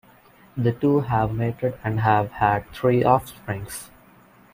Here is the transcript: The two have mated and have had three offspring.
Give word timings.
The 0.57 0.71
two 0.71 1.01
have 1.01 1.31
mated 1.31 1.75
and 1.83 1.99
have 1.99 2.31
had 2.31 2.67
three 2.73 3.03
offspring. 3.03 3.67